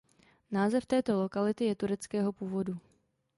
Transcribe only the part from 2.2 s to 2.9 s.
původu.